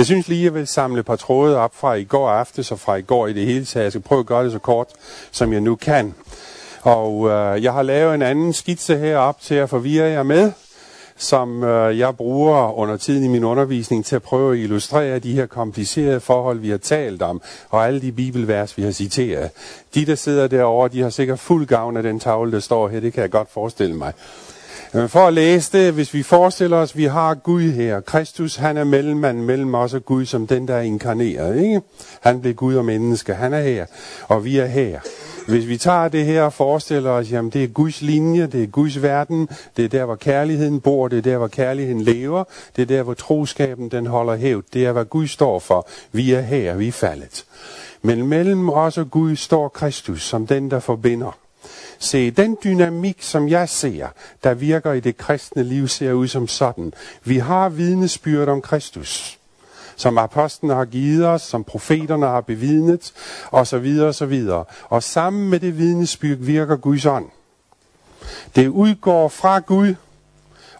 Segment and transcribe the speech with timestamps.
[0.00, 2.80] Jeg synes lige, jeg vil samle et par tråde op fra i går aftes og
[2.80, 3.84] fra i går i det hele taget.
[3.84, 4.88] Jeg skal prøve at gøre det så kort,
[5.30, 6.14] som jeg nu kan.
[6.82, 10.52] Og øh, jeg har lavet en anden skitse herop til at forvirre jer med,
[11.16, 15.32] som øh, jeg bruger under tiden i min undervisning til at prøve at illustrere de
[15.32, 19.50] her komplicerede forhold, vi har talt om, og alle de bibelvers, vi har citeret.
[19.94, 23.00] De, der sidder derovre, de har sikkert fuld gavn af den tavle, der står her.
[23.00, 24.12] Det kan jeg godt forestille mig.
[24.92, 28.00] Men for at læse det, hvis vi forestiller os, at vi har Gud her.
[28.00, 31.62] Kristus, han er mellemmanden mellem os og Gud, som den, der er inkarneret.
[31.62, 31.80] Ikke?
[32.20, 33.34] Han blev Gud og menneske.
[33.34, 33.86] Han er her,
[34.28, 35.00] og vi er her.
[35.48, 38.66] Hvis vi tager det her og forestiller os, jamen det er Guds linje, det er
[38.66, 42.44] Guds verden, det er der, hvor kærligheden bor, det er der, hvor kærligheden lever,
[42.76, 45.88] det er der, hvor troskaben den holder hævd, det er, hvad Gud står for.
[46.12, 47.44] Vi er her, vi er faldet.
[48.02, 51.38] Men mellem os og Gud står Kristus som den, der forbinder.
[52.02, 54.08] Se, den dynamik, som jeg ser,
[54.44, 56.92] der virker i det kristne liv, ser ud som sådan.
[57.24, 59.40] Vi har vidnesbyrd om Kristus
[60.00, 63.12] som apostlen har givet os, som profeterne har bevidnet,
[63.52, 63.98] osv.
[64.02, 64.48] osv.
[64.88, 67.26] Og sammen med det vidnesbyrd virker Guds ånd.
[68.56, 69.94] Det udgår fra Gud,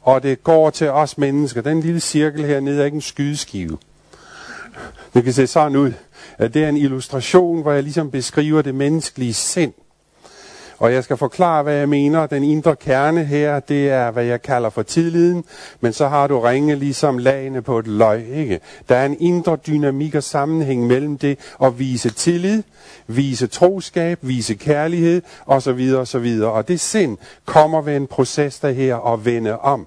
[0.01, 1.63] og det går til os mennesker.
[1.63, 3.79] Den lille cirkel hernede er ikke en skydeskive.
[5.15, 5.93] Det kan se sådan ud.
[6.39, 9.73] Det er en illustration, hvor jeg ligesom beskriver det menneskelige sind.
[10.81, 12.27] Og jeg skal forklare, hvad jeg mener.
[12.27, 15.45] Den indre kerne her, det er, hvad jeg kalder for tilliden.
[15.81, 18.27] Men så har du ringe ligesom lagene på et løg.
[18.29, 18.61] Ikke?
[18.89, 22.63] Der er en indre dynamik og sammenhæng mellem det at vise tillid,
[23.07, 25.95] vise troskab, vise kærlighed osv.
[25.99, 26.41] osv.
[26.43, 29.87] Og det sind kommer ved en proces der her at vende om.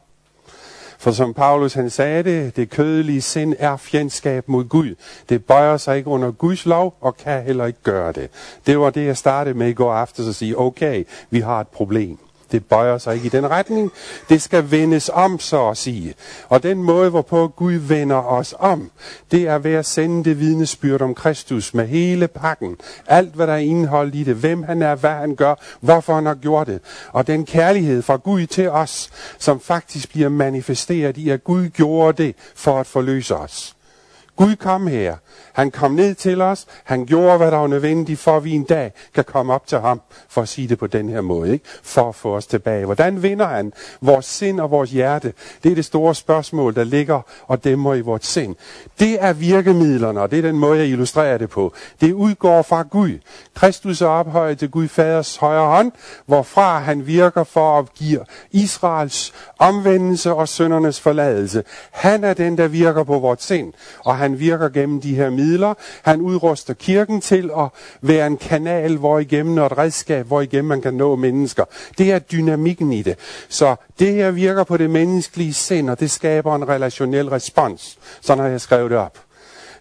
[1.04, 4.96] For som Paulus han sagde det, det kødelige sind er fjendskab mod Gud.
[5.30, 8.30] Det bøjer sig ikke under Guds lov og kan heller ikke gøre det.
[8.68, 11.68] Det var det, jeg startede med i går aftes at sige, okay, vi har et
[11.68, 12.18] problem.
[12.54, 13.92] Det bøjer sig ikke i den retning.
[14.30, 16.14] Det skal vendes om, så at sige.
[16.50, 18.92] Og den måde, hvorpå Gud vender os om,
[19.32, 22.78] det er ved at sende det vidnesbyrd om Kristus med hele pakken.
[23.08, 24.36] Alt, hvad der er indeholdt i det.
[24.36, 26.80] Hvem han er, hvad han gør, hvorfor han har gjort det.
[27.12, 29.10] Og den kærlighed fra Gud til os,
[29.40, 33.76] som faktisk bliver manifesteret i, at Gud gjorde det for at forløse os.
[34.36, 35.16] Gud kom her.
[35.54, 36.66] Han kom ned til os.
[36.84, 39.80] Han gjorde, hvad der var nødvendigt, for at vi en dag kan komme op til
[39.80, 41.66] ham, for at sige det på den her måde, ikke?
[41.84, 42.86] for at få os tilbage.
[42.86, 45.34] Hvordan vinder han vores sind og vores hjerte?
[45.64, 48.56] Det er det store spørgsmål, der ligger og dæmmer i vores sind.
[49.00, 51.74] Det er virkemidlerne, og det er den måde, jeg illustrerer det på.
[52.02, 53.20] Det udgår fra Gud.
[53.56, 55.92] Kristus er ophøjet til Gud Faders højre hånd,
[56.26, 58.20] hvorfra han virker for at give
[58.52, 61.64] Israels omvendelse og søndernes forladelse.
[61.92, 63.74] Han er den, der virker på vores sind,
[64.06, 65.74] og han virker gennem de her midler.
[66.02, 67.70] Han udruster kirken til at
[68.02, 71.64] være en kanal, hvor igennem og et redskab, hvor igennem man kan nå mennesker.
[71.98, 73.16] Det er dynamikken i det.
[73.50, 77.98] Så det her virker på det menneskelige sind, og det skaber en relationel respons.
[78.22, 79.18] Sådan har jeg skrevet det op.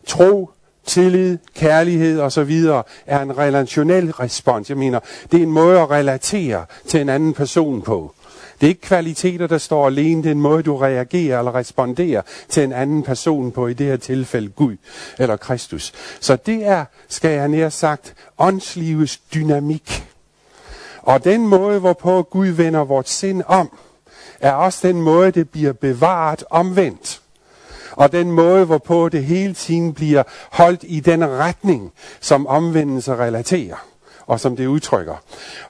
[0.06, 0.50] Tro,
[0.86, 2.64] tillid, kærlighed osv.
[3.06, 4.68] er en relationel respons.
[4.68, 5.00] Jeg mener,
[5.32, 8.14] det er en måde at relatere til en anden person på.
[8.62, 10.22] Det er ikke kvaliteter, der står alene.
[10.22, 13.86] Det er en måde, du reagerer eller responderer til en anden person på, i det
[13.86, 14.76] her tilfælde Gud
[15.18, 15.92] eller Kristus.
[16.20, 20.04] Så det er, skal jeg nær sagt, åndslivets dynamik.
[20.98, 23.78] Og den måde, hvorpå Gud vender vort sind om,
[24.40, 27.20] er også den måde, det bliver bevaret omvendt.
[27.92, 33.91] Og den måde, hvorpå det hele tiden bliver holdt i den retning, som omvendelse relaterer
[34.32, 35.14] og som det udtrykker.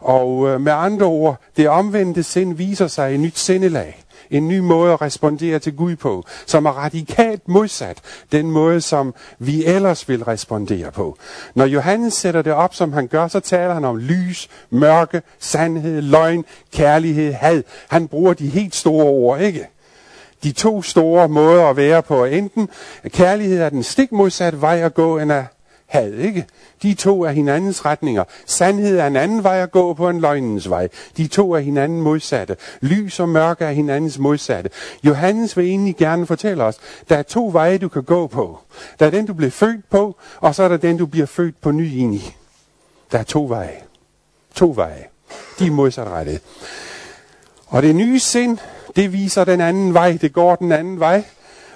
[0.00, 4.04] Og øh, med andre ord, det omvendte sind viser sig i nyt sindelag.
[4.30, 7.98] En ny måde at respondere til Gud på, som er radikalt modsat
[8.32, 11.18] den måde, som vi ellers vil respondere på.
[11.54, 16.02] Når Johannes sætter det op, som han gør, så taler han om lys, mørke, sandhed,
[16.02, 17.62] løgn, kærlighed, had.
[17.88, 19.66] Han bruger de helt store ord, ikke?
[20.42, 22.24] De to store måder at være på.
[22.24, 22.68] Enten
[23.08, 25.44] kærlighed er den stik modsatte vej at gå, end at
[25.92, 26.46] had, ikke?
[26.82, 28.24] De to er hinandens retninger.
[28.46, 30.88] Sandhed er en anden vej at gå på en løgnens vej.
[31.16, 32.56] De to er hinanden modsatte.
[32.80, 34.70] Lys og mørke er hinandens modsatte.
[35.04, 38.58] Johannes vil egentlig gerne fortælle os, der er to veje, du kan gå på.
[38.98, 41.60] Der er den, du bliver født på, og så er der den, du bliver født
[41.60, 42.34] på ny ind i.
[43.12, 43.76] Der er to veje.
[44.54, 45.04] To veje.
[45.58, 46.38] De er modsatrettede.
[47.66, 48.58] Og det nye sind,
[48.96, 50.18] det viser den anden vej.
[50.20, 51.24] Det går den anden vej.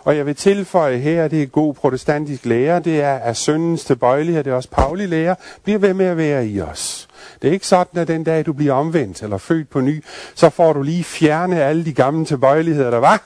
[0.07, 4.45] Og jeg vil tilføje her, det er god protestantisk lære, det er at syndens tilbøjelighed,
[4.45, 7.09] det er også Pauli lære, bliver ved med at være i os.
[7.43, 10.05] Det er ikke sådan, at den dag du bliver omvendt eller født på ny,
[10.35, 13.23] så får du lige fjerne alle de gamle tilbøjeligheder, der var,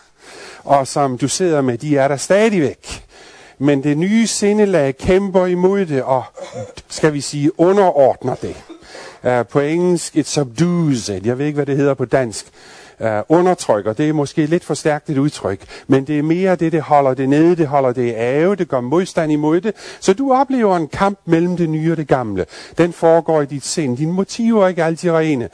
[0.65, 3.05] og som du sidder med, de er der stadigvæk.
[3.59, 6.25] Men det nye sindelag kæmper imod det, og
[6.89, 8.57] skal vi sige, underordner det.
[9.25, 11.27] Uh, på engelsk, it subdues it.
[11.27, 12.47] Jeg ved ikke, hvad det hedder på dansk.
[13.01, 13.93] Øh, uh, undertrykker.
[13.93, 17.15] Det er måske lidt for stærkt et udtryk, men det er mere det, det holder
[17.15, 19.75] det nede, det holder det ave, det gør modstand imod det.
[20.01, 22.47] Så du oplever en kamp mellem det nye og det gamle.
[22.79, 23.97] Den foregår i dit sind.
[23.97, 25.49] Dine motiver er ikke altid rene.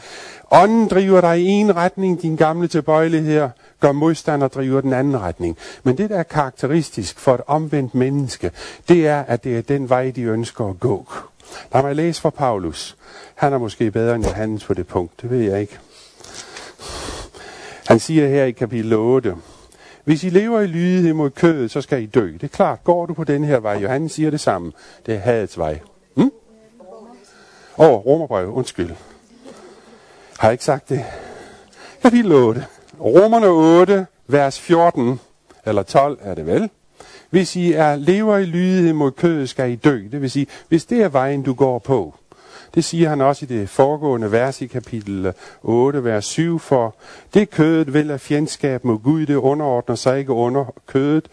[0.51, 3.49] Ånden driver dig i en retning, din gamle tilbøjelighed
[3.81, 5.57] gør modstand og driver den anden retning.
[5.83, 8.51] Men det, der er karakteristisk for et omvendt menneske,
[8.89, 11.13] det er, at det er den vej, de ønsker at gå.
[11.75, 12.97] Lad mig læse fra Paulus.
[13.35, 15.79] Han er måske bedre end Johannes på det punkt, det ved jeg ikke.
[17.89, 19.35] Han siger her i kapitel 8,
[20.05, 22.33] hvis I lever i lydighed mod kødet, så skal I dø.
[22.33, 23.79] Det er klart, går du på den her vej.
[23.83, 24.73] Johannes siger det samme.
[25.07, 25.79] Det er hadets vej.
[26.17, 26.31] Hm?
[27.79, 28.91] Åh, oh, romerbrev, undskyld.
[30.39, 31.05] Har jeg ikke sagt det?
[32.03, 32.67] Kapitel 8.
[33.01, 35.21] Romerne 8, vers 14,
[35.67, 36.71] eller 12 er det vel.
[37.31, 40.03] Hvis I er lever i lydighed mod kødet, skal I dø.
[40.13, 42.15] Det vil sige, hvis det er vejen, du går på.
[42.75, 45.33] Det siger han også i det foregående vers i kapitel øh,
[45.63, 46.95] 8, vers 7, for
[47.35, 51.29] det kødet vil af fjendskab mod Gud, det underordner sig ikke under kødet.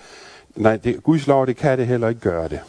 [0.56, 2.59] Nej, det, Guds lov, det kan det heller ikke gøre det.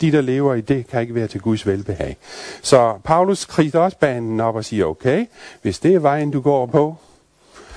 [0.00, 2.16] De, der lever i det, kan ikke være til Guds velbehag.
[2.62, 5.26] Så Paulus kriger også banen op og siger, okay,
[5.62, 6.96] hvis det er vejen, du går på,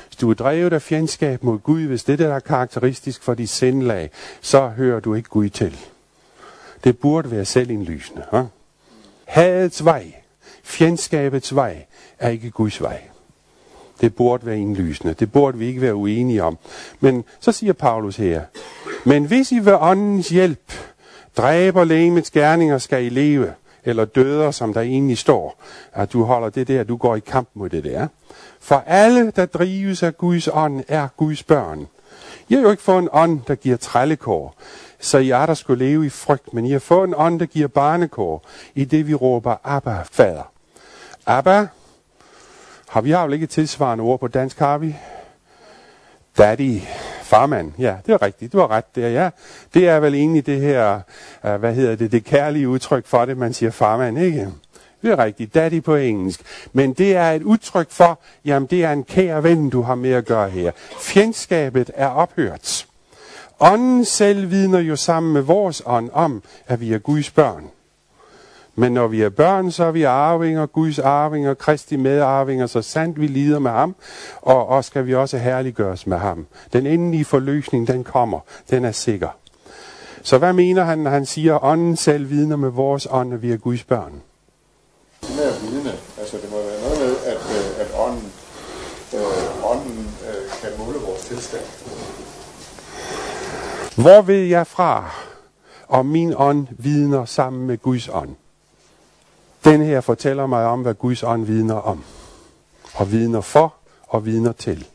[0.08, 3.50] hvis du er drevet af fjendskab mod Gud, hvis det der er karakteristisk for dit
[3.50, 4.12] sindlag,
[4.42, 5.78] så hører du ikke Gud til.
[6.84, 8.24] Det burde være selvindlysende.
[8.32, 8.46] Huh?
[9.28, 10.14] Hadets vej,
[10.64, 11.86] fjendskabets vej,
[12.20, 13.02] er ikke Guds vej.
[14.02, 15.14] Det burde være indlysende.
[15.14, 16.58] Det burde vi ikke være uenige om.
[17.00, 18.42] Men så siger Paulus her,
[19.06, 20.74] men hvis I ved åndens hjælp
[21.38, 23.54] dræber lægemets gerninger, skal I leve,
[23.86, 25.62] eller døder, som der egentlig står.
[25.94, 28.08] At du holder det der, du går i kamp mod det der.
[28.60, 31.88] For alle, der drives af Guds ånd, er Guds børn.
[32.50, 34.56] I har jo ikke fået en ånd, der giver trællekår,
[35.00, 37.46] så I er der skulle leve i frygt, men I har fået en ånd, der
[37.46, 38.46] giver barnekår,
[38.76, 40.52] i det vi råber Abba, fader.
[41.26, 41.68] Abba,
[42.90, 44.96] har vi har ikke et tilsvarende ord på dansk, har vi?
[46.38, 46.80] Daddy,
[47.24, 47.72] farmand.
[47.80, 48.54] Ja, det er rigtigt.
[48.54, 49.30] Du har ret der, ja.
[49.74, 51.00] Det er vel egentlig det her,
[51.46, 54.48] øh, hvad hedder det, det kærlige udtryk for det, man siger farmand, ikke?
[55.02, 56.42] Det er rigtigt, daddy på engelsk.
[56.74, 60.12] Men det er et udtryk for, jamen det er en kær ven, du har med
[60.12, 60.72] at gøre her.
[61.00, 62.88] Fjendskabet er ophørt.
[63.60, 67.64] Ånden selv vidner jo sammen med vores ånd om, at vi er Guds børn.
[68.76, 73.22] Men når vi er børn, så er vi arvinger, Guds arvinger, Kristi medarvinger, så sandt
[73.22, 73.96] vi lider med ham,
[74.42, 76.48] og, og skal vi også herliggøres med ham.
[76.74, 78.40] Den endelige forløsning, den kommer,
[78.70, 79.30] den er sikker.
[80.24, 83.52] Så hvad mener han, når han siger, ånden selv vidner med vores ånd, at vi
[83.52, 84.22] er Guds børn?
[85.22, 85.94] med at vidne.
[86.20, 88.34] Altså det må være noget med, at, øh, at ånden,
[89.14, 91.66] øh, ånden øh, kan måle vores tilstand.
[93.98, 95.12] Hvor ved jeg fra,
[95.88, 98.36] om min ånd vidner sammen med Guds ånd?
[99.64, 102.04] Den her fortæller mig om, hvad Guds ånd vidner om.
[102.94, 103.74] Og vidner for
[104.08, 104.88] og vidner til.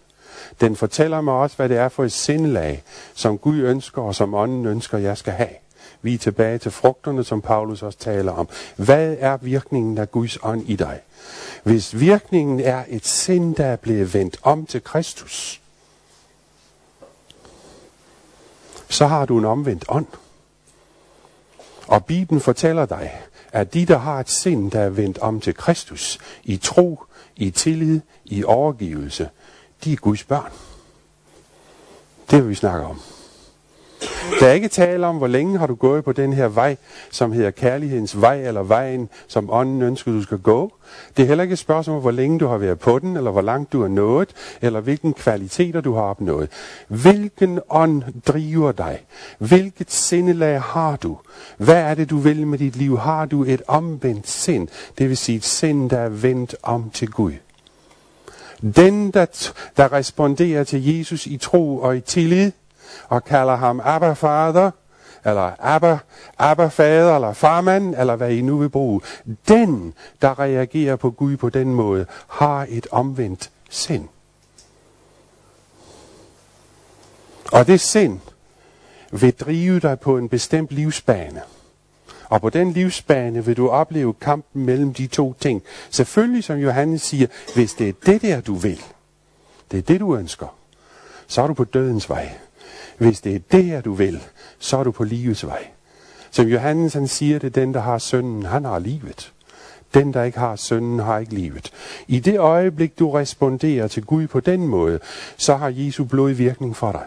[0.60, 2.82] Den fortæller mig også, hvad det er for et sindlag,
[3.14, 5.56] som Gud ønsker og som ånden ønsker, jeg skal have.
[6.02, 8.48] Vi er tilbage til frugterne, som Paulus også taler om.
[8.76, 11.00] Hvad er virkningen af Guds ånd i dig?
[11.62, 15.61] Hvis virkningen er et sind, der er blevet vendt om til Kristus,
[18.92, 20.06] så har du en omvendt ånd.
[21.86, 23.20] Og Bibelen fortæller dig,
[23.52, 27.04] at de, der har et sind, der er vendt om til Kristus, i tro,
[27.36, 29.28] i tillid, i overgivelse,
[29.84, 30.52] de er Guds børn.
[32.30, 33.00] Det vil vi snakke om.
[34.40, 36.76] Der er ikke tale om, hvor længe har du gået på den her vej,
[37.10, 40.72] som hedder kærlighedens vej, eller vejen, som ånden ønsker, du skal gå.
[41.16, 43.40] Det er heller ikke et spørgsmål hvor længe du har været på den, eller hvor
[43.40, 44.28] langt du har nået,
[44.62, 46.48] eller hvilken kvaliteter du har opnået.
[46.88, 48.98] Hvilken ånd driver dig?
[49.38, 51.16] Hvilket sindelag har du?
[51.56, 52.98] Hvad er det, du vil med dit liv?
[52.98, 54.68] Har du et omvendt sind?
[54.98, 57.32] Det vil sige et sind, der er vendt om til Gud.
[58.76, 62.52] Den, der, der responderer til Jesus i tro og i tillid,
[63.08, 64.70] og kalder ham Abba Fader,
[65.24, 65.98] eller Abba,
[66.38, 69.00] Abba Fader, eller Farmand, eller hvad I nu vil bruge.
[69.48, 74.08] Den, der reagerer på Gud på den måde, har et omvendt sind.
[77.52, 78.20] Og det sind
[79.12, 81.42] vil drive dig på en bestemt livsbane.
[82.28, 85.62] Og på den livsbane vil du opleve kampen mellem de to ting.
[85.90, 88.82] Selvfølgelig, som Johannes siger, hvis det er det der, du vil,
[89.70, 90.46] det er det, du ønsker,
[91.26, 92.32] så er du på dødens vej.
[92.98, 94.22] Hvis det er det her, du vil,
[94.58, 95.66] så er du på livets vej.
[96.30, 99.32] Som Johannes han siger det, den der har sønnen, han har livet.
[99.94, 101.72] Den der ikke har sønnen, har ikke livet.
[102.08, 104.98] I det øjeblik, du responderer til Gud på den måde,
[105.36, 107.06] så har Jesu blod virkning for dig.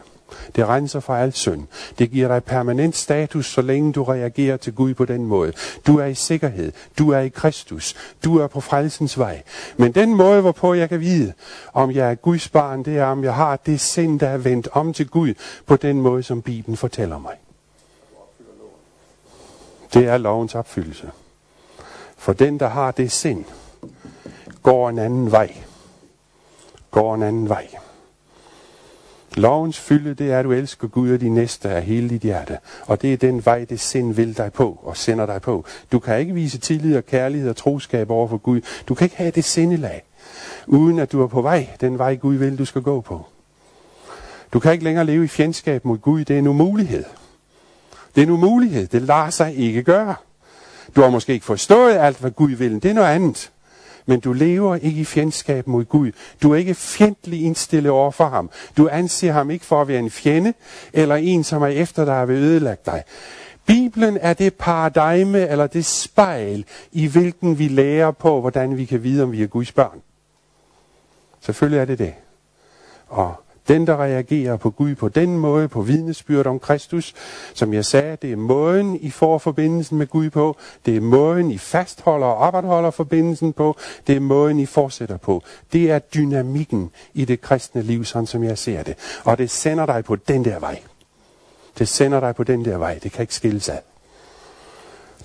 [0.56, 1.68] Det renser for al synd.
[2.00, 5.54] Det giver dig permanent status, så længe du reagerer til Gud på den måde.
[5.88, 6.72] Du er i sikkerhed.
[6.98, 7.96] Du er i Kristus.
[8.24, 9.44] Du er på frelsens vej.
[9.78, 11.34] Men den måde, hvorpå jeg kan vide,
[11.74, 14.68] om jeg er Guds barn, det er, om jeg har det sind, der er vendt
[14.72, 15.34] om til Gud,
[15.66, 17.34] på den måde, som Bibelen fortæller mig.
[19.94, 21.12] Det er lovens opfyldelse.
[22.18, 23.46] For den, der har det sind,
[24.64, 25.56] går en anden vej.
[26.92, 27.68] Går en anden vej.
[29.36, 32.58] Lovens fylde, det er, at du elsker Gud og de næste af hele dit hjerte.
[32.86, 35.66] Og det er den vej, det sind vil dig på og sender dig på.
[35.92, 38.62] Du kan ikke vise tillid og kærlighed og troskab over for Gud.
[38.88, 40.04] Du kan ikke have det sindelag,
[40.68, 43.26] uden at du er på vej, den vej Gud vil, du skal gå på.
[44.54, 46.26] Du kan ikke længere leve i fjendskab mod Gud.
[46.26, 47.04] Det er en umulighed.
[48.16, 48.88] Det er en umulighed.
[48.88, 50.16] Det lader sig ikke gøre.
[50.96, 52.84] Du har måske ikke forstået alt, hvad Gud vil.
[52.84, 53.52] Det er noget andet
[54.06, 56.12] men du lever ikke i fjendskab mod Gud.
[56.44, 58.50] Du er ikke fjendtlig indstillet over for ham.
[58.78, 60.54] Du anser ham ikke for at være en fjende,
[60.94, 63.04] eller en, som er efter dig og vil ødelægge dig.
[63.66, 69.04] Bibelen er det paradigme, eller det spejl, i hvilken vi lærer på, hvordan vi kan
[69.04, 70.02] vide, om vi er Guds børn.
[71.42, 72.14] Selvfølgelig er det det.
[73.08, 77.14] Og den, der reagerer på Gud på den måde, på vidnesbyrd om Kristus,
[77.54, 80.58] som jeg sagde, det er måden, I får forbindelsen med Gud på.
[80.86, 83.78] Det er måden, I fastholder og opretholder forbindelsen på.
[84.08, 85.44] Det er måden, I fortsætter på.
[85.74, 88.96] Det er dynamikken i det kristne liv, sådan som jeg ser det.
[89.24, 90.80] Og det sender dig på den der vej.
[91.80, 93.00] Det sender dig på den der vej.
[93.04, 93.95] Det kan ikke skilles ad.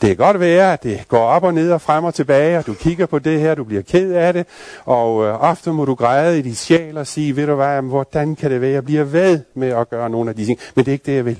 [0.00, 2.66] Det kan godt være, at det går op og ned og frem og tilbage, og
[2.66, 4.46] du kigger på det her, du bliver ked af det,
[4.84, 8.36] og øh, ofte må du græde i dit sjæl og sige, ved du hvad, hvordan
[8.36, 10.90] kan det være, jeg bliver ved med at gøre nogle af de ting, men det
[10.90, 11.38] er ikke det, jeg vil.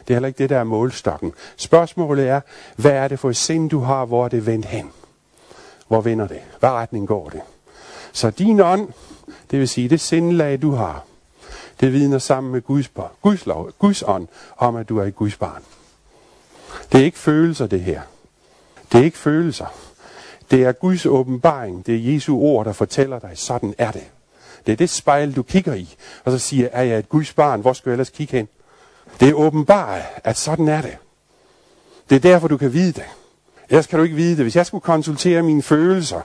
[0.00, 1.32] Det er heller ikke det, der er målstokken.
[1.56, 2.40] Spørgsmålet er,
[2.76, 4.90] hvad er det for et sind, du har, hvor er det vendt hen?
[5.88, 6.40] Hvor vender det?
[6.60, 7.40] Hvad retning går det?
[8.12, 8.88] Så din ånd,
[9.50, 11.04] det vil sige det sindlag, du har,
[11.80, 12.90] det vidner sammen med Guds,
[13.22, 15.62] Guds, lov, Guds ånd om, at du er et Guds barn.
[16.92, 18.00] Det er ikke følelser, det her.
[18.92, 19.66] Det er ikke følelser.
[20.50, 21.86] Det er Guds åbenbaring.
[21.86, 24.04] Det er Jesu ord, der fortæller dig, sådan er det.
[24.66, 25.96] Det er det spejl, du kigger i.
[26.24, 27.60] Og så siger, er jeg et Guds barn?
[27.60, 28.48] Hvor skal jeg ellers kigge hen?
[29.20, 30.96] Det er åbenbart, at sådan er det.
[32.10, 33.04] Det er derfor, du kan vide det.
[33.68, 34.44] Ellers kan du ikke vide det.
[34.44, 36.20] Hvis jeg skulle konsultere mine følelser,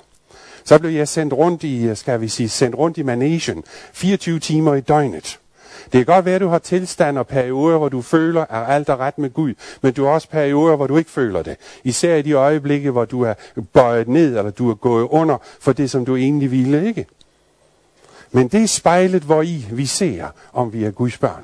[0.63, 4.39] så blev jeg sendt rundt i, øh, skal vi sige, sendt rundt i managen 24
[4.39, 5.39] timer i døgnet.
[5.84, 8.89] Det kan godt være, at du har tilstand og perioder, hvor du føler, at alt
[8.89, 11.58] er ret med Gud, men du har også perioder, hvor du ikke føler det.
[11.84, 13.34] Især i de øjeblikke, hvor du er
[13.74, 17.05] bøjet ned, eller du er gået under for det, som du egentlig ville, ikke?
[18.32, 21.44] Men det er spejlet, hvor i vi ser, om vi er Guds børn.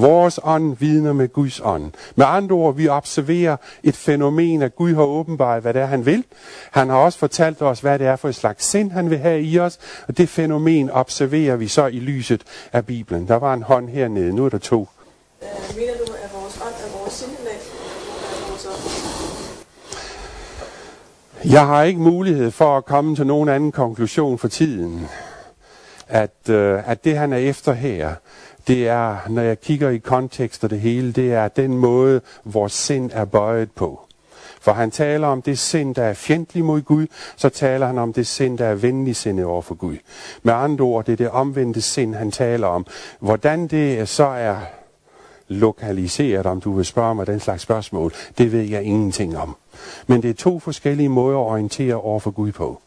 [0.00, 1.92] Vores ånd vidner med Guds ånd.
[2.16, 6.06] Med andre ord, vi observerer et fænomen, at Gud har åbenbart, hvad det er, han
[6.06, 6.24] vil.
[6.70, 9.42] Han har også fortalt os, hvad det er for et slags sind, han vil have
[9.42, 9.78] i os.
[10.08, 12.42] Og det fænomen observerer vi så i lyset
[12.72, 13.28] af Bibelen.
[13.28, 14.88] Der var en hånd hernede, nu er der to.
[15.42, 17.60] Øh, mener du, at vores ånd er vores sindelag?
[21.44, 25.08] Jeg har ikke mulighed for at komme til nogen anden konklusion for tiden.
[26.08, 28.14] At, øh, at det, han er efter her,
[28.70, 32.72] det er, når jeg kigger i kontekst og det hele, det er den måde, vores
[32.72, 34.00] sind er bøjet på.
[34.60, 38.12] For han taler om det sind, der er fjendtlig mod Gud, så taler han om
[38.12, 39.96] det sind, der er venlig sindet over for Gud.
[40.42, 42.86] Med andre ord, det er det omvendte sind, han taler om.
[43.20, 44.56] Hvordan det så er
[45.48, 49.56] lokaliseret, om du vil spørge mig den slags spørgsmål, det ved jeg ingenting om.
[50.06, 52.80] Men det er to forskellige måder at orientere over for Gud på.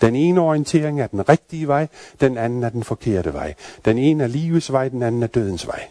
[0.00, 1.88] Den ene orientering er den rigtige vej,
[2.20, 3.54] den anden er den forkerte vej.
[3.84, 5.88] Den ene er livets vej, den anden er dødens vej.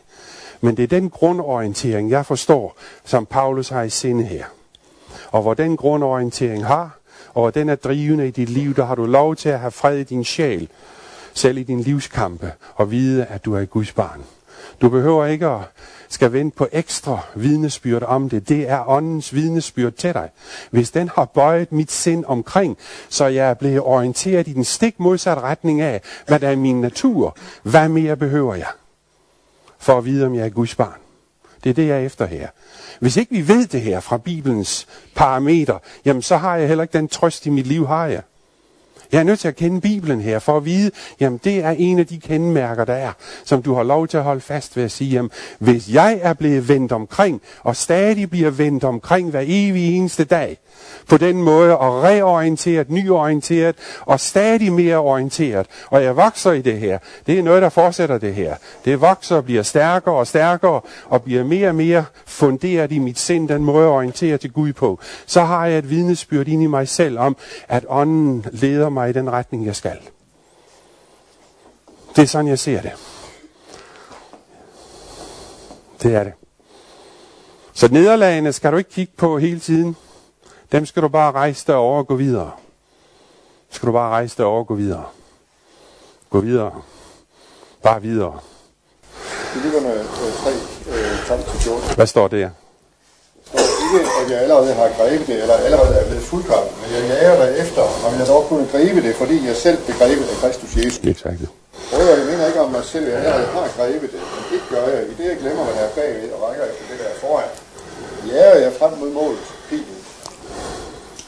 [0.61, 4.45] Men det er den grundorientering, jeg forstår, som Paulus har i sinde her.
[5.31, 6.99] Og hvor den grundorientering har,
[7.33, 9.71] og hvor den er drivende i dit liv, der har du lov til at have
[9.71, 10.69] fred i din sjæl,
[11.33, 14.23] selv i din livskampe, og vide, at du er Guds barn.
[14.81, 15.61] Du behøver ikke at
[16.09, 18.49] skal vente på ekstra vidnesbyrd om det.
[18.49, 20.29] Det er åndens vidnesbyrd til dig.
[20.71, 22.77] Hvis den har bøjet mit sind omkring,
[23.09, 26.81] så jeg er blevet orienteret i den stik modsatte retning af, hvad der er min
[26.81, 28.67] natur, hvad mere behøver jeg?
[29.79, 30.99] For at vide, om jeg er Guds barn.
[31.63, 32.47] Det er det, jeg er efter her.
[32.99, 36.97] Hvis ikke vi ved det her fra Bibelens parametre, jamen så har jeg heller ikke
[36.97, 38.21] den trøst i mit liv, har jeg.
[39.11, 41.99] Jeg er nødt til at kende Bibelen her, for at vide, jamen det er en
[41.99, 43.11] af de kendemærker, der er,
[43.43, 46.33] som du har lov til at holde fast ved at sige, jamen hvis jeg er
[46.33, 50.57] blevet vendt omkring, og stadig bliver vendt omkring hver evig eneste dag,
[51.09, 56.79] på den måde, og reorienteret, nyorienteret, og stadig mere orienteret, og jeg vokser i det
[56.79, 56.97] her,
[57.27, 58.55] det er noget, der fortsætter det her.
[58.85, 63.19] Det vokser og bliver stærkere og stærkere, og bliver mere og mere funderet i mit
[63.19, 64.99] sind, den måde jeg orienterer til Gud på.
[65.25, 69.13] Så har jeg et vidnesbyrd ind i mig selv om, at ånden leder mig i
[69.13, 69.99] den retning, jeg skal.
[72.15, 72.91] Det er sådan, jeg ser det.
[76.03, 76.33] Det er det.
[77.73, 79.95] Så nederlagene skal du ikke kigge på hele tiden.
[80.71, 82.51] Dem skal du bare rejse dig over og gå videre.
[83.69, 85.05] Skal du bare rejse dig over og gå videre.
[86.29, 86.81] Gå videre.
[87.83, 88.39] Bare videre.
[89.55, 90.51] Filipperne øh, 3,
[90.89, 91.39] øh,
[91.89, 91.95] 12-14.
[91.95, 92.49] Hvad står der?
[93.95, 97.01] Og ikke, at jeg allerede har grebet det, eller allerede er blevet fuldkommen, men jeg
[97.11, 100.37] jager dig efter, om jeg dog kunne gribe det, fordi jeg selv blev grebet af
[100.43, 101.03] Kristus Jesus.
[101.13, 101.41] Exakt.
[101.91, 104.85] Brødre, jeg mener ikke om mig selv, jeg allerede har grebet det, men det gør
[104.93, 105.01] jeg.
[105.11, 107.49] I det, jeg glemmer, hvad der er bagved og rækker efter det, der er foran.
[108.31, 109.97] Jager jeg frem mod målet, pilen.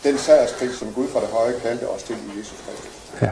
[0.03, 3.21] Den sejrskrig, som Gud fra det høje kaldte os til i Jesus Kristus.
[3.21, 3.31] Ja.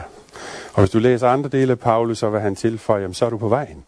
[0.74, 3.30] Og hvis du læser andre dele af Paulus, så vil han tilføje, jamen, så er
[3.30, 3.84] du på vejen.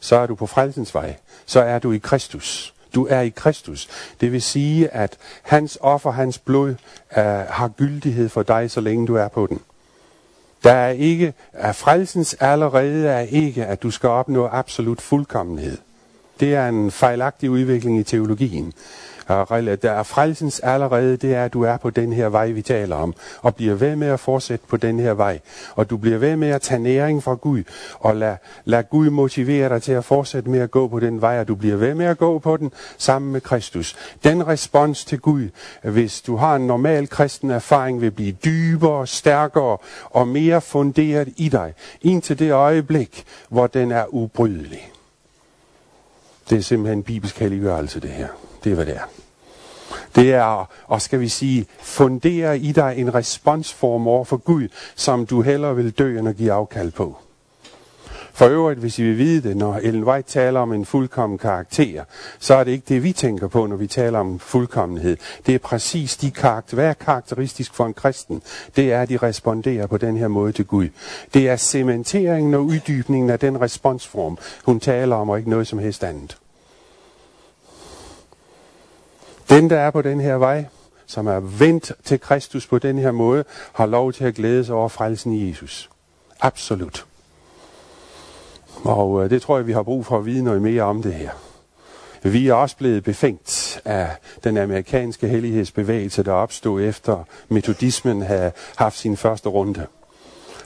[0.00, 1.14] Så er du på frelsens vej.
[1.46, 2.74] Så er du i Kristus.
[2.94, 3.88] Du er i Kristus.
[4.20, 6.70] Det vil sige, at hans offer, hans blod,
[7.16, 9.60] øh, har gyldighed for dig, så længe du er på den.
[10.64, 15.78] Der er ikke, at frelsens allerede er ikke, at du skal opnå absolut fuldkommenhed.
[16.40, 18.72] Det er en fejlagtig udvikling i teologien.
[19.28, 22.96] Der er frelsens allerede, det er, at du er på den her vej, vi taler
[22.96, 25.38] om, og bliver ved med at fortsætte på den her vej.
[25.74, 27.62] Og du bliver ved med at tage næring fra Gud,
[28.00, 31.40] og lad, lad Gud motivere dig til at fortsætte med at gå på den vej,
[31.40, 33.96] og du bliver ved med at gå på den sammen med Kristus.
[34.24, 35.48] Den respons til Gud,
[35.82, 39.78] hvis du har en normal kristen erfaring, vil blive dybere, stærkere
[40.10, 44.92] og mere funderet i dig, indtil det øjeblik, hvor den er ubrydelig.
[46.50, 48.28] Det er simpelthen bibelsk helliggørelse, det her.
[48.64, 49.08] Det er, hvad det er.
[50.14, 55.26] Det er, og skal vi sige, fundere i dig en responsform over for Gud, som
[55.26, 57.16] du hellere vil dø, end at give afkald på.
[58.34, 62.04] For øvrigt, hvis I vil vide det, når Ellen White taler om en fuldkommen karakter,
[62.38, 65.16] så er det ikke det, vi tænker på, når vi taler om fuldkommenhed.
[65.46, 66.74] Det er præcis de karakter.
[66.74, 68.42] Hvad er karakteristisk for en kristen?
[68.76, 70.88] Det er, at de responderer på den her måde til Gud.
[71.34, 75.78] Det er cementeringen og uddybningen af den responsform, hun taler om, og ikke noget som
[75.78, 76.41] helst andet.
[79.48, 80.64] Den, der er på den her vej,
[81.06, 84.74] som er vendt til Kristus på den her måde, har lov til at glæde sig
[84.74, 85.90] over frelsen i Jesus.
[86.40, 87.06] Absolut.
[88.84, 91.14] Og øh, det tror jeg, vi har brug for at vide noget mere om det
[91.14, 91.30] her.
[92.22, 94.10] Vi er også blevet befængt af
[94.44, 99.86] den amerikanske hellighedsbevægelse, der opstod efter metodismen havde haft sin første runde.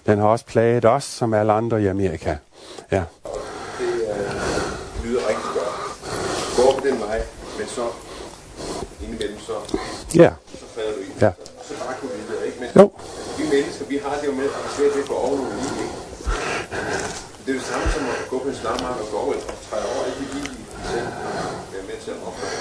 [0.06, 2.36] Den har også plaget os, som alle andre i Amerika.
[2.92, 3.02] Ja.
[3.78, 6.56] Det øh, lyder rigtig godt.
[6.56, 7.22] Gå på den vej,
[7.58, 7.82] men så
[9.46, 9.54] så,
[10.22, 10.30] Ja.
[10.62, 11.10] så falder du i.
[11.24, 11.30] Ja.
[11.68, 12.58] Så bare kunne vi det, ikke?
[12.62, 12.84] Men Jo.
[13.38, 15.54] vi mennesker, vi har det jo med at have svært ved at gå over nogle
[15.62, 15.96] lige, ikke?
[17.44, 19.84] Det er det samme som at gå på en slagmark og gå over og træde
[19.92, 21.08] over alle de lige, vi selv
[21.72, 22.56] været med til at opføre.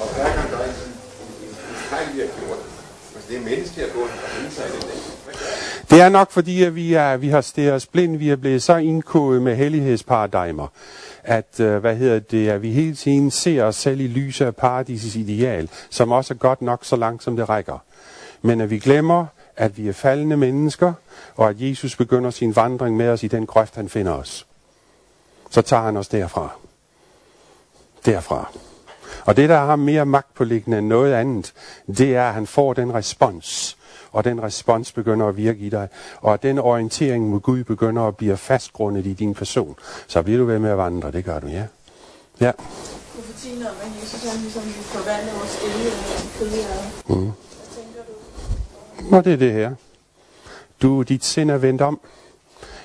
[0.00, 0.78] Og hver gang der er en,
[1.24, 2.60] en, en, en fejl, vi har gjort,
[3.14, 4.10] altså det er menneskeligt at gå og
[4.56, 5.00] sig i den dag.
[5.24, 5.50] Hvad gør
[5.90, 6.00] det?
[6.00, 8.76] Er nok fordi, at vi, er, vi har stirret os blind, vi er blevet så
[8.76, 10.66] indkodet med hellighedsparadigmer,
[11.22, 14.56] at, øh, hvad hedder det, at vi hele tiden ser os selv i lyset af
[14.56, 17.78] paradisets ideal, som også er godt nok så langt, som det rækker.
[18.42, 20.92] Men at vi glemmer, at vi er faldende mennesker,
[21.36, 24.46] og at Jesus begynder sin vandring med os i den grøft, han finder os.
[25.50, 26.50] Så tager han os derfra.
[28.06, 28.50] Derfra.
[29.24, 31.52] Og det, der har mere magtpåliggende end noget andet,
[31.86, 33.77] det er, at han får den respons,
[34.12, 35.88] og den respons begynder at virke i dig,
[36.20, 39.76] og at den orientering mod Gud begynder at blive fastgrundet i din person.
[40.06, 41.64] Så bliver du ved med at vandre, det gør du, ja.
[42.40, 42.52] Ja.
[43.14, 46.80] Profetien om, at Jesus han ligesom vil forvandle vores og kødhjerte.
[47.06, 47.14] Mm.
[47.14, 47.32] Hvad
[47.76, 48.00] tænker
[49.10, 49.16] du?
[49.16, 49.74] Og det er det her.
[50.82, 52.00] Du, dit sind er vendt om.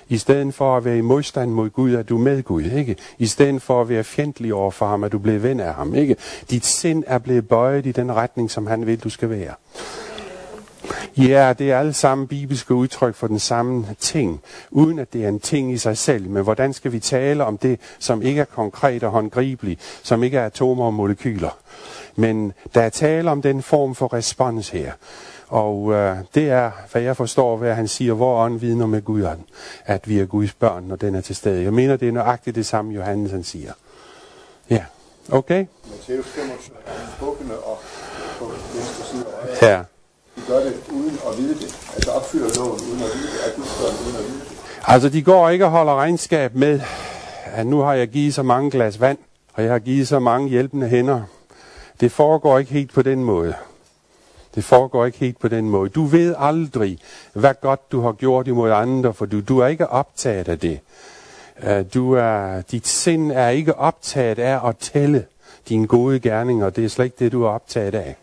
[0.09, 2.95] I stedet for at være i modstand mod Gud, er du med Gud, ikke?
[3.17, 5.95] I stedet for at være fjendtlig over for ham, er du blevet ven af ham,
[5.95, 6.15] ikke?
[6.49, 9.53] Dit sind er blevet bøjet i den retning, som han vil, du skal være.
[11.17, 15.29] Ja, det er alle sammen bibelske udtryk for den samme ting, uden at det er
[15.29, 16.29] en ting i sig selv.
[16.29, 20.37] Men hvordan skal vi tale om det, som ikke er konkret og håndgribeligt, som ikke
[20.37, 21.57] er atomer og molekyler?
[22.15, 24.91] Men der er tale om den form for respons her.
[25.47, 29.27] Og øh, det er, hvad jeg forstår, hvad han siger, hvor ånd vidner med Gud,
[29.85, 31.63] at vi er Guds børn, når den er til stede.
[31.63, 33.73] Jeg mener, det er nøjagtigt det samme, Johannes han siger.
[34.69, 34.83] Ja,
[35.31, 35.65] okay?
[35.89, 37.79] Matthæus 25 er bukkende og
[38.39, 39.25] på venstre side.
[39.61, 39.83] Ja.
[40.35, 41.75] De gør det uden at vide det.
[41.95, 43.39] Altså opfylder loven uden at vide det.
[43.51, 44.47] Er Guds uden at vide det.
[44.87, 46.81] Altså, de går ikke og holder regnskab med,
[47.45, 49.17] at nu har jeg givet så mange glas vand,
[49.53, 51.21] og jeg har givet så mange hjælpende hænder.
[51.99, 53.53] Det foregår ikke helt på den måde.
[54.55, 55.89] Det foregår ikke helt på den måde.
[55.89, 56.99] Du ved aldrig,
[57.33, 60.79] hvad godt du har gjort imod andre, for du, du er ikke optaget af det.
[61.63, 65.25] Øh, du er, dit sind er ikke optaget af at tælle
[65.69, 66.69] dine gode gerninger.
[66.69, 68.15] Det er slet ikke det, du er optaget af.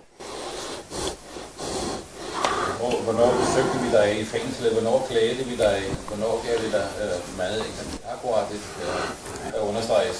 [2.78, 4.72] Hvor- Hvornår besøgte vi dig i fængslet?
[4.72, 5.76] Hvornår klagede vi dig?
[6.08, 7.56] Hvornår gav vi dig øh, mad?
[7.56, 7.82] Ikke?
[8.12, 10.18] Akkurat det øh, understreges.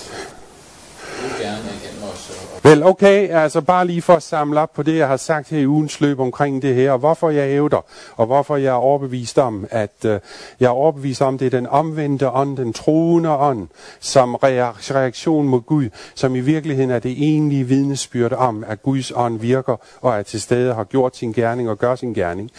[2.62, 5.58] Vel, okay, altså bare lige for at samle op på det, jeg har sagt her
[5.58, 7.84] i ugens løb omkring det her, og hvorfor jeg hævder,
[8.16, 10.20] og hvorfor jeg er overbevist om, at øh,
[10.60, 13.68] jeg er overbevist om, det er den omvendte ånd, den troende ånd,
[14.00, 19.38] som reaktion mod Gud, som i virkeligheden er det egentlige vidnesbyrd om, at Guds ånd
[19.40, 22.50] virker og er til stede, har gjort sin gerning og gør sin gerning.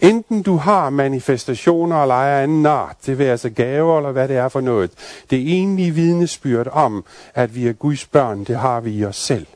[0.00, 4.36] Enten du har manifestationer eller ejer anden art, det vil altså gaver eller hvad det
[4.36, 4.90] er for noget.
[5.30, 7.04] Det egentlige vidnesbyrd om,
[7.34, 9.46] at vi er Guds børn, det har vi i os selv.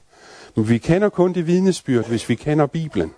[0.56, 3.10] Men vi kender kun det vidnesbyrd, hvis vi kender Bibelen.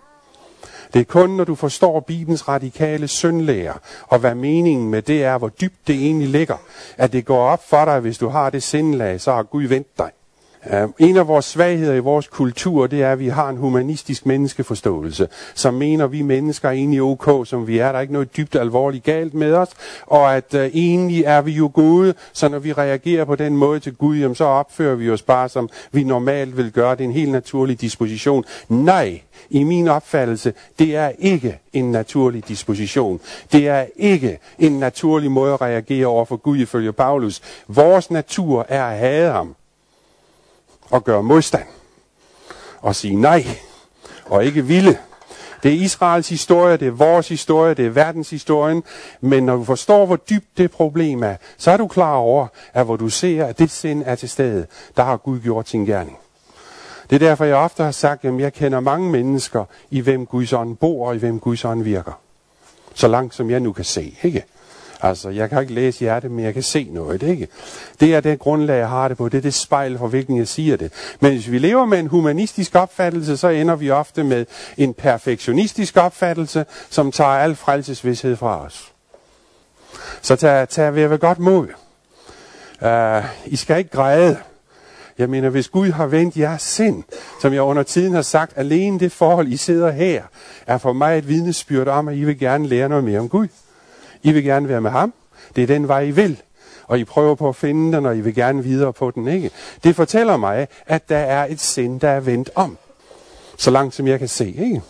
[0.94, 3.74] Det er kun, når du forstår Bibelens radikale syndlære,
[4.06, 6.56] og hvad meningen med det er, hvor dybt det egentlig ligger,
[6.96, 9.98] at det går op for dig, hvis du har det sindlag, så har Gud vendt
[9.98, 10.11] dig.
[10.72, 14.26] Uh, en af vores svagheder i vores kultur, det er, at vi har en humanistisk
[14.26, 17.87] menneskeforståelse, som mener, at vi mennesker er egentlig ok, som vi er.
[17.87, 19.68] Der er ikke noget dybt alvorligt galt med os,
[20.07, 23.81] og at uh, egentlig er vi jo gode, så når vi reagerer på den måde
[23.81, 26.92] til Gud, jamen, så opfører vi os bare, som vi normalt vil gøre.
[26.92, 28.44] Det er en helt naturlig disposition.
[28.68, 33.20] Nej, i min opfattelse, det er ikke en naturlig disposition.
[33.52, 37.42] Det er ikke en naturlig måde at reagere over for Gud ifølge Paulus.
[37.68, 39.57] Vores natur er at hade ham
[40.90, 41.66] og gøre modstand
[42.81, 43.46] og sige nej
[44.25, 44.99] og ikke ville.
[45.62, 48.83] Det er Israels historie, det er vores historie, det er verdenshistorien,
[49.20, 52.85] men når du forstår, hvor dybt det problem er, så er du klar over, at
[52.85, 56.18] hvor du ser, at det sind er til stede, der har Gud gjort sin gerning.
[57.11, 60.53] Det er derfor, jeg ofte har sagt, at jeg kender mange mennesker, i hvem Guds
[60.53, 62.20] ånd bor, og i hvem Guds ånd virker.
[62.94, 64.44] Så langt som jeg nu kan se, ikke?
[65.00, 67.48] Altså, jeg kan ikke læse hjertet, men jeg kan se noget, ikke?
[68.00, 69.28] Det er det grundlag, jeg har det på.
[69.28, 70.92] Det er det spejl, for hvilken jeg siger det.
[71.20, 75.96] Men hvis vi lever med en humanistisk opfattelse, så ender vi ofte med en perfektionistisk
[75.96, 78.92] opfattelse, som tager al frelsesvidshed fra os.
[80.22, 81.66] Så tag, tag ved ved godt mod.
[82.82, 84.38] Uh, I skal ikke græde.
[85.18, 87.04] Jeg mener, hvis Gud har vendt jeres sind,
[87.40, 90.22] som jeg under tiden har sagt, alene det forhold, I sidder her,
[90.66, 93.48] er for mig et vidnesbyrd om, at I vil gerne lære noget mere om Gud.
[94.27, 95.12] I vil gerne være med ham.
[95.57, 96.43] Det er den vej, I vil.
[96.87, 99.51] Og I prøver på at finde den, og I vil gerne videre på den, ikke?
[99.85, 102.79] Det fortæller mig, at der er et sind, der er vendt om.
[103.57, 104.83] Så langt som jeg kan se, ikke?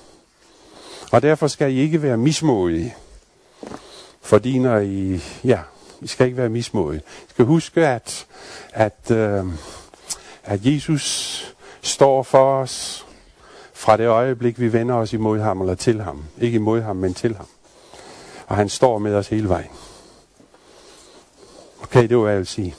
[1.12, 2.94] Og derfor skal I ikke være mismodige.
[4.22, 5.59] Fordi når I, ja,
[6.01, 7.03] I skal ikke være mismodige.
[7.29, 8.27] I skal huske, at,
[8.72, 9.44] at, øh,
[10.44, 13.07] at Jesus står for os
[13.75, 16.25] fra det øjeblik, vi vender os imod ham eller til ham.
[16.40, 17.46] Ikke imod ham, men til ham.
[18.46, 19.70] Og han står med os hele vejen.
[21.82, 22.76] Okay, det var, hvad jeg vil sige.